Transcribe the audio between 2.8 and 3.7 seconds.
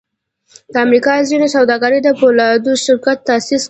شرکت تاسیس کړی و